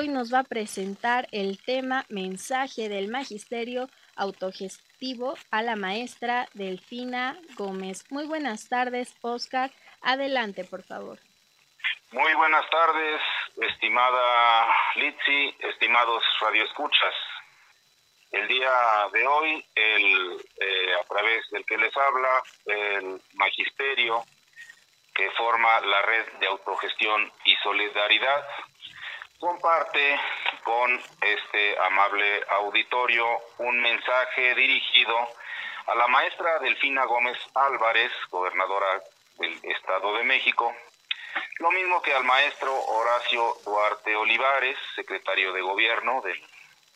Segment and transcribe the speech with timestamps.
[0.00, 7.36] hoy nos va a presentar el tema Mensaje del Magisterio Autogestivo a la maestra Delfina
[7.54, 8.10] Gómez.
[8.10, 9.70] Muy buenas tardes, Oscar.
[10.00, 11.18] Adelante, por favor.
[12.12, 13.20] Muy buenas tardes,
[13.60, 17.14] estimada Litsi, estimados radioescuchas.
[18.30, 18.72] El día
[19.12, 24.24] de hoy, el, eh, a través del que les habla, el magisterio
[25.14, 28.46] que forma la red de autogestión y solidaridad,
[29.40, 30.20] comparte
[30.62, 33.26] con este amable auditorio
[33.58, 35.16] un mensaje dirigido
[35.86, 39.02] a la maestra Delfina Gómez Álvarez, gobernadora
[39.38, 40.76] del Estado de México,
[41.58, 46.38] lo mismo que al maestro Horacio Duarte Olivares, secretario de Gobierno del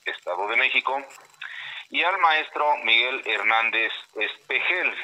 [0.04, 1.02] Estado de México,
[1.88, 4.94] y al maestro Miguel Hernández Espejel,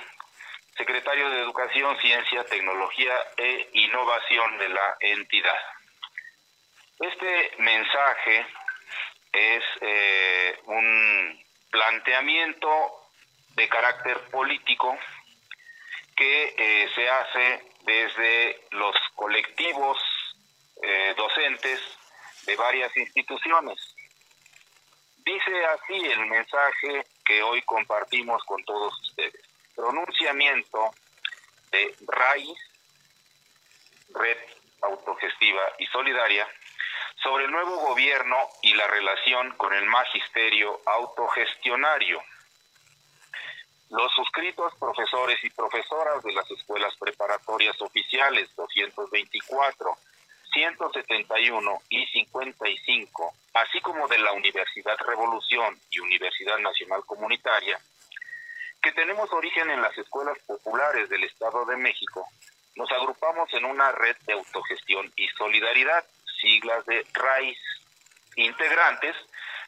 [0.76, 5.79] secretario de Educación, Ciencia, Tecnología e Innovación de la entidad.
[7.00, 8.46] Este mensaje
[9.32, 12.68] es eh, un planteamiento
[13.54, 14.98] de carácter político
[16.14, 19.98] que eh, se hace desde los colectivos
[20.82, 21.80] eh, docentes
[22.44, 23.96] de varias instituciones.
[25.24, 29.48] Dice así el mensaje que hoy compartimos con todos ustedes.
[29.74, 30.90] Pronunciamiento
[31.70, 32.58] de RAIS,
[34.12, 34.38] Red
[34.82, 36.46] Autogestiva y Solidaria,
[37.22, 42.22] sobre el nuevo gobierno y la relación con el magisterio autogestionario.
[43.90, 49.96] Los suscritos profesores y profesoras de las escuelas preparatorias oficiales 224,
[50.52, 57.78] 171 y 55, así como de la Universidad Revolución y Universidad Nacional Comunitaria,
[58.82, 62.26] que tenemos origen en las escuelas populares del Estado de México,
[62.76, 66.04] nos agrupamos en una red de autogestión y solidaridad,
[66.40, 67.58] siglas de RAIS,
[68.36, 69.16] integrantes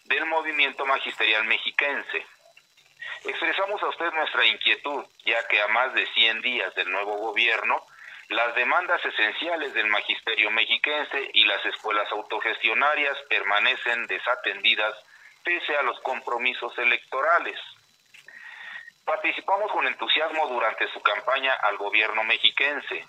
[0.04, 2.26] del movimiento magisterial mexiquense
[3.24, 7.86] Expresamos a usted nuestra inquietud, ya que a más de 100 días del nuevo gobierno,
[8.28, 14.94] las demandas esenciales del magisterio mexiquense y las escuelas autogestionarias permanecen desatendidas
[15.44, 17.58] pese a los compromisos electorales.
[19.04, 23.06] Participamos con entusiasmo durante su campaña al gobierno mexiquense,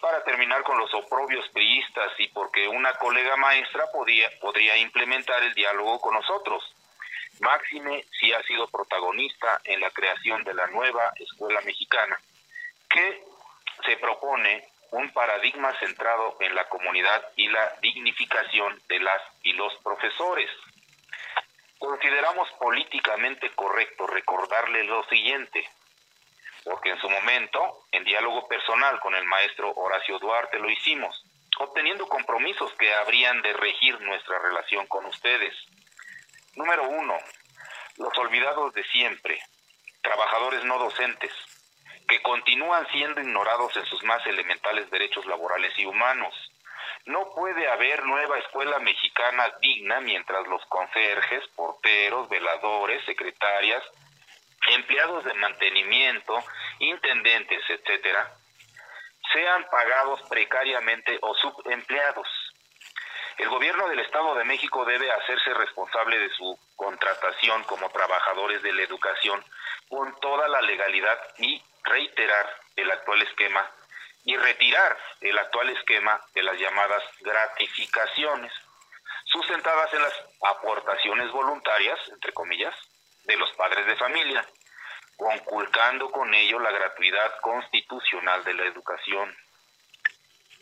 [0.00, 5.54] para terminar con los oprobios priistas y porque una colega maestra podía, podría implementar el
[5.54, 6.62] diálogo con nosotros
[7.40, 12.20] máxime si ha sido protagonista en la creación de la nueva escuela mexicana,
[12.88, 13.22] que
[13.84, 19.74] se propone un paradigma centrado en la comunidad y la dignificación de las y los
[19.82, 20.50] profesores.
[21.78, 25.68] Consideramos políticamente correcto recordarle lo siguiente,
[26.68, 31.24] porque en su momento, en diálogo personal con el maestro Horacio Duarte lo hicimos,
[31.58, 35.54] obteniendo compromisos que habrían de regir nuestra relación con ustedes.
[36.56, 37.16] Número uno,
[37.96, 39.40] los olvidados de siempre,
[40.02, 41.32] trabajadores no docentes,
[42.06, 46.34] que continúan siendo ignorados en sus más elementales derechos laborales y humanos.
[47.06, 53.82] No puede haber nueva escuela mexicana digna mientras los conserjes, porteros, veladores, secretarias,
[54.74, 56.42] empleados de mantenimiento,
[56.78, 58.32] intendentes, etcétera,
[59.32, 62.28] sean pagados precariamente o subempleados.
[63.38, 68.72] El gobierno del Estado de México debe hacerse responsable de su contratación como trabajadores de
[68.72, 69.44] la educación
[69.88, 72.46] con toda la legalidad y reiterar
[72.76, 73.70] el actual esquema
[74.24, 78.52] y retirar el actual esquema de las llamadas gratificaciones,
[79.24, 80.12] sustentadas en las
[80.42, 82.74] aportaciones voluntarias, entre comillas,
[83.24, 84.44] de los padres de familia,
[85.18, 89.36] conculcando con ello la gratuidad constitucional de la educación.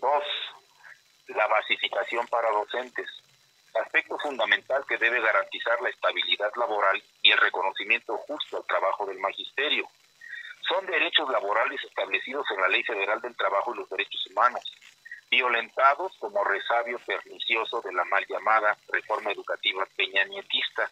[0.00, 0.24] Dos,
[1.28, 3.06] la basificación para docentes,
[3.82, 9.18] aspecto fundamental que debe garantizar la estabilidad laboral y el reconocimiento justo al trabajo del
[9.18, 9.86] magisterio.
[10.66, 14.64] Son derechos laborales establecidos en la Ley Federal del Trabajo y los Derechos Humanos,
[15.30, 20.91] violentados como resabio pernicioso de la mal llamada reforma educativa peñanietista,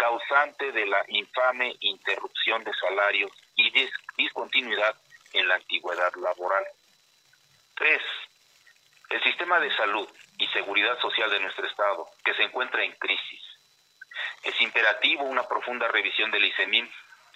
[0.00, 3.70] causante de la infame interrupción de salarios y
[4.16, 4.96] discontinuidad
[5.34, 6.64] en la antigüedad laboral.
[7.76, 8.00] 3
[9.10, 10.08] el sistema de salud
[10.38, 13.42] y seguridad social de nuestro Estado, que se encuentra en crisis.
[14.44, 16.88] Es imperativo una profunda revisión del ICEMIM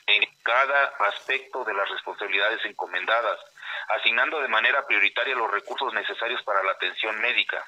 [0.06, 3.40] en cada aspecto de las responsabilidades encomendadas,
[3.88, 7.66] asignando de manera prioritaria los recursos necesarios para la atención médica.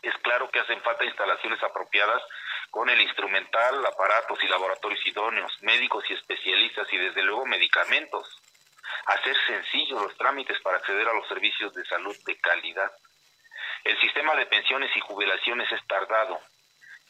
[0.00, 2.22] Es claro que hacen falta instalaciones apropiadas
[2.70, 8.40] con el instrumental, aparatos y laboratorios idóneos, médicos y especialistas y desde luego medicamentos.
[9.06, 12.90] Hacer sencillos los trámites para acceder a los servicios de salud de calidad
[13.84, 16.40] El sistema de pensiones y jubilaciones es tardado,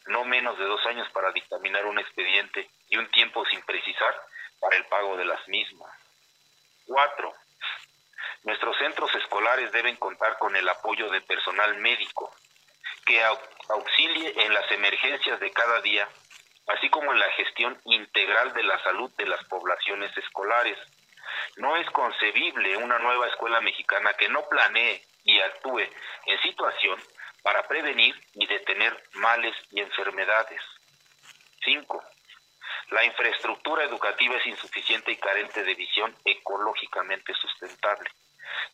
[0.07, 4.15] no menos de dos años para dictaminar un expediente y un tiempo sin precisar
[4.61, 5.93] para el pago de las mismas.
[6.87, 7.35] Cuatro,
[8.45, 12.33] nuestros centros escolares deben contar con el apoyo de personal médico
[13.05, 13.23] que
[13.69, 16.09] auxilie en las emergencias de cada día,
[16.69, 20.79] así como en la gestión integral de la salud de las poblaciones escolares.
[21.57, 26.99] No es concebible una nueva escuela mexicana que no planee y actúe en situación
[27.43, 30.61] para prevenir y detener males y enfermedades.
[31.65, 32.05] 5.
[32.91, 38.11] La infraestructura educativa es insuficiente y carente de visión ecológicamente sustentable.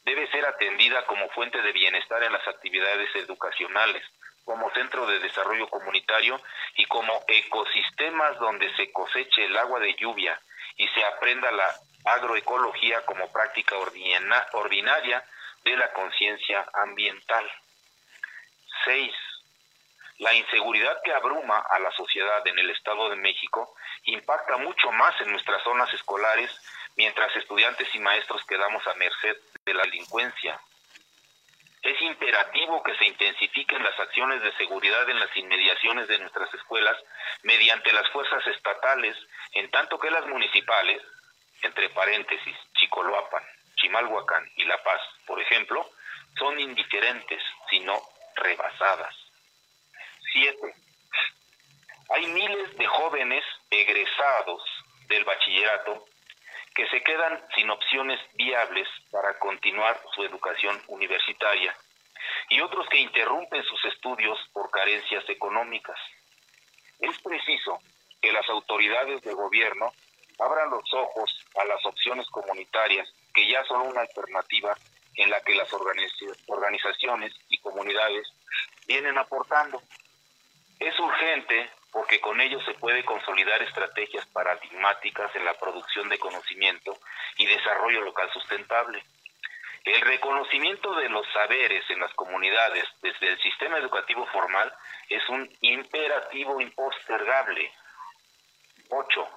[0.05, 4.05] Debe ser atendida como fuente de bienestar en las actividades educacionales,
[4.45, 6.41] como centro de desarrollo comunitario
[6.77, 10.41] y como ecosistemas donde se coseche el agua de lluvia
[10.77, 11.75] y se aprenda la
[12.05, 13.77] agroecología como práctica
[14.53, 15.25] ordinaria
[15.65, 17.51] de la conciencia ambiental.
[18.85, 19.13] 6.
[20.19, 23.75] La inseguridad que abruma a la sociedad en el Estado de México
[24.05, 26.51] impacta mucho más en nuestras zonas escolares
[26.97, 30.61] mientras estudiantes y maestros quedamos a merced de la delincuencia.
[31.85, 36.97] Es imperativo que se intensifiquen las acciones de seguridad en las inmediaciones de nuestras escuelas
[37.43, 39.15] mediante las fuerzas estatales,
[39.53, 41.03] en tanto que las municipales,
[41.63, 43.45] entre paréntesis, Chicoloapan,
[43.77, 45.91] Chimalhuacán y La Paz, por ejemplo,
[46.39, 48.01] son indiferentes, sino
[48.37, 49.15] rebasadas.
[50.33, 50.75] 7.
[52.09, 54.63] Hay miles de jóvenes egresados
[55.09, 56.07] del bachillerato
[56.75, 61.75] que se quedan sin opciones viables para continuar su educación universitaria
[62.51, 65.99] y otros que interrumpen sus estudios por carencias económicas.
[66.99, 67.79] Es preciso
[68.21, 69.93] que las autoridades de gobierno
[70.39, 74.77] abran los ojos a las opciones comunitarias que ya son una alternativa
[75.17, 78.27] en la que las organizaciones y comunidades
[78.87, 79.81] vienen aportando.
[80.81, 86.99] Es urgente porque con ello se puede consolidar estrategias paradigmáticas en la producción de conocimiento
[87.37, 89.01] y desarrollo local sustentable.
[89.85, 94.73] El reconocimiento de los saberes en las comunidades desde el sistema educativo formal
[95.09, 97.73] es un imperativo impostergable.
[98.89, 99.29] 8.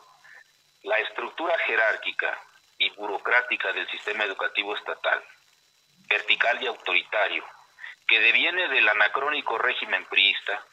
[0.83, 2.41] La estructura jerárquica
[2.79, 5.23] y burocrática del sistema educativo estatal,
[6.09, 7.45] vertical y autoritario,
[8.07, 10.65] que deviene del anacrónico régimen priista,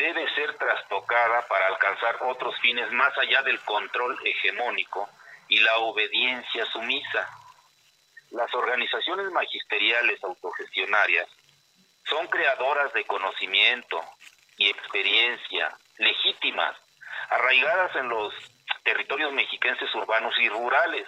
[0.00, 5.08] debe ser trastocada para alcanzar otros fines más allá del control hegemónico
[5.48, 7.28] y la obediencia sumisa.
[8.30, 11.28] Las organizaciones magisteriales autogestionarias
[12.08, 14.02] son creadoras de conocimiento
[14.56, 16.74] y experiencia legítimas,
[17.28, 18.32] arraigadas en los
[18.82, 21.06] territorios mexiquenses urbanos y rurales.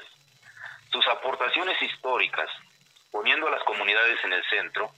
[0.90, 2.50] Sus aportaciones históricas,
[3.10, 4.90] poniendo a las comunidades en el centro,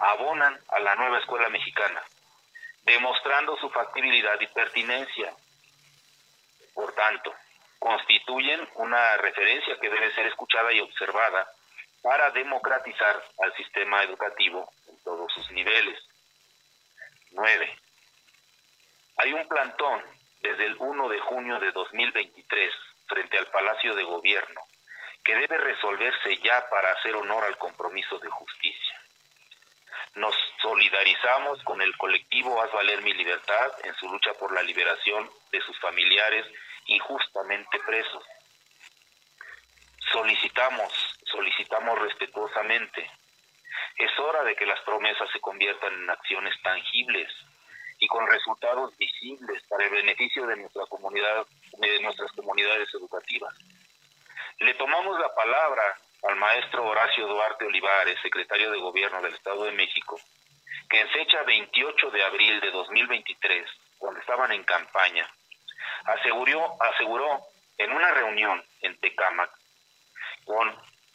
[0.00, 2.02] abonan a la nueva escuela mexicana
[2.86, 5.34] demostrando su factibilidad y pertinencia.
[6.72, 7.34] Por tanto,
[7.78, 11.50] constituyen una referencia que debe ser escuchada y observada
[12.02, 15.98] para democratizar al sistema educativo en todos sus niveles.
[17.32, 17.78] 9.
[19.18, 20.02] Hay un plantón
[20.40, 22.72] desde el 1 de junio de 2023
[23.08, 24.60] frente al Palacio de Gobierno
[25.24, 28.95] que debe resolverse ya para hacer honor al compromiso de justicia.
[30.16, 35.30] Nos solidarizamos con el colectivo Haz Valer Mi Libertad en su lucha por la liberación
[35.52, 36.46] de sus familiares
[36.86, 38.24] injustamente presos.
[40.10, 40.90] Solicitamos,
[41.26, 43.10] solicitamos respetuosamente.
[43.98, 47.30] Es hora de que las promesas se conviertan en acciones tangibles
[47.98, 53.54] y con resultados visibles para el beneficio de nuestra comunidad, de nuestras comunidades educativas.
[54.60, 59.72] Le tomamos la palabra al maestro Horacio Duarte Olivares, secretario de Gobierno del Estado de
[59.72, 60.18] México,
[60.88, 65.28] que en fecha 28 de abril de 2023, cuando estaban en campaña,
[66.04, 67.40] aseguró, aseguró
[67.78, 69.50] en una reunión en Tecámac
[70.44, 70.68] con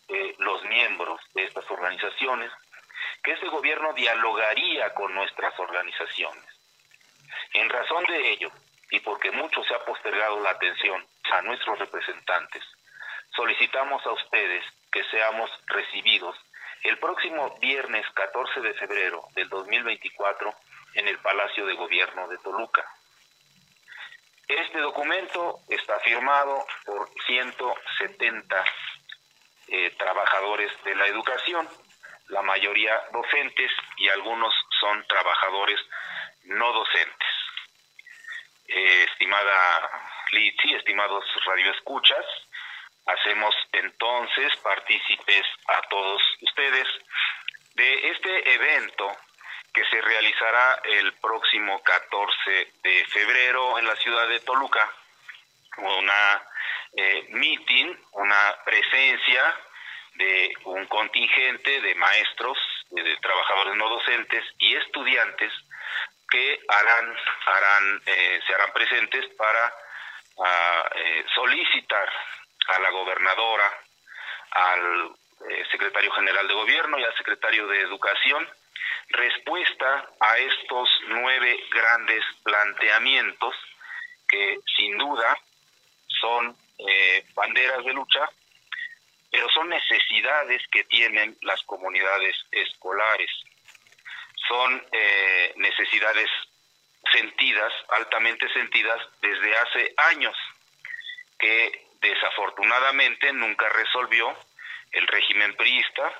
[0.07, 2.51] eh, los miembros de estas organizaciones
[3.23, 6.45] que este gobierno dialogaría con nuestras organizaciones.
[7.53, 8.51] En razón de ello,
[8.91, 12.63] y porque mucho se ha postergado la atención a nuestros representantes,
[13.35, 16.35] solicitamos a ustedes que seamos recibidos
[16.83, 20.53] el próximo viernes 14 de febrero del 2024
[20.95, 22.85] en el Palacio de Gobierno de Toluca.
[24.47, 28.65] Este documento está firmado por 170
[29.67, 31.69] eh, trabajadores de la educación,
[32.27, 35.79] la mayoría docentes y algunos son trabajadores
[36.43, 37.29] no docentes.
[38.67, 39.89] Eh, estimada
[40.31, 42.25] Litsi, estimados radioescuchas,
[43.13, 46.87] Hacemos entonces partícipes a todos ustedes
[47.75, 49.11] de este evento
[49.73, 54.89] que se realizará el próximo 14 de febrero en la ciudad de Toluca.
[55.77, 56.41] Una
[56.93, 59.59] eh, meeting, una presencia
[60.15, 62.57] de un contingente de maestros,
[62.91, 65.51] de, trabajadores no docentes y estudiantes
[66.29, 69.73] que harán, harán, eh, se harán presentes para
[70.45, 72.09] ah, eh, solicitar
[72.75, 73.71] a la gobernadora,
[74.51, 75.15] al
[75.49, 78.47] eh, secretario general de gobierno y al secretario de educación
[79.09, 83.55] respuesta a estos nueve grandes planteamientos
[84.27, 85.37] que sin duda
[86.07, 86.55] son
[87.35, 88.27] banderas de lucha
[89.31, 93.31] pero son necesidades que tienen las comunidades escolares.
[94.47, 96.29] Son eh, necesidades
[97.11, 100.35] sentidas, altamente sentidas desde hace años,
[101.39, 104.35] que desafortunadamente nunca resolvió
[104.91, 106.11] el régimen priista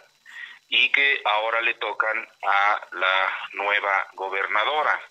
[0.70, 5.02] y que ahora le tocan a la nueva gobernadora.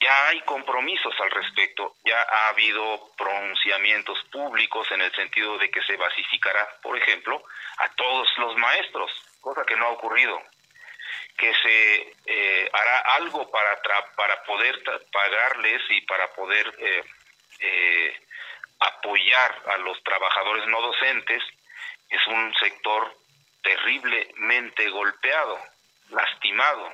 [0.00, 5.82] Ya hay compromisos al respecto, ya ha habido pronunciamientos públicos en el sentido de que
[5.82, 7.42] se basificará, por ejemplo,
[7.76, 10.42] a todos los maestros, cosa que no ha ocurrido,
[11.36, 13.78] que se eh, hará algo para,
[14.16, 17.04] para poder pagarles y para poder eh,
[17.60, 18.20] eh,
[18.80, 21.42] apoyar a los trabajadores no docentes,
[22.08, 23.16] es un sector
[23.62, 25.58] terriblemente golpeado,
[26.10, 26.92] lastimado.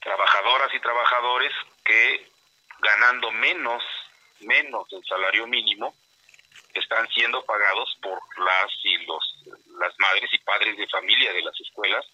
[0.00, 1.52] Trabajadoras y trabajadores
[1.84, 2.30] que
[2.80, 3.82] ganando menos,
[4.40, 5.94] menos del salario mínimo,
[6.74, 9.34] están siendo pagados por las y los
[9.80, 12.04] las madres y padres de familia de las escuelas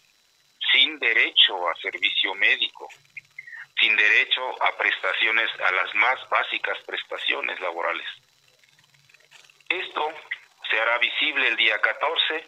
[0.72, 2.88] sin derecho a servicio médico,
[3.78, 8.06] sin derecho a prestaciones, a las más básicas prestaciones laborales.
[9.68, 10.12] Esto
[10.70, 12.46] se hará visible el día 14,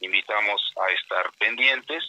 [0.00, 2.02] invitamos a estar pendientes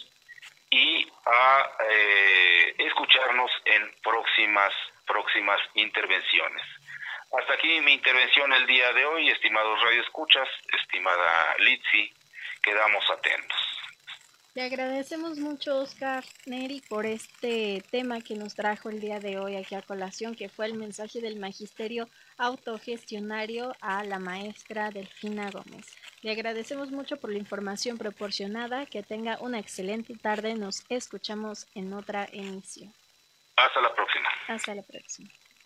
[0.70, 4.72] y a eh, escucharnos en próximas,
[5.06, 6.62] próximas intervenciones.
[7.38, 10.48] Hasta aquí mi intervención el día de hoy, estimados radioescuchas,
[10.80, 12.12] estimada Litsi,
[12.62, 13.76] quedamos atentos.
[14.54, 19.56] Le agradecemos mucho, Oscar Neri, por este tema que nos trajo el día de hoy
[19.56, 25.86] aquí a colación, que fue el mensaje del magisterio autogestionario a la maestra Delfina Gómez.
[26.22, 28.86] Le agradecemos mucho por la información proporcionada.
[28.86, 30.54] Que tenga una excelente tarde.
[30.54, 32.92] Nos escuchamos en otra emisión.
[33.56, 34.28] Hasta la próxima.
[34.48, 35.30] Hasta la próxima.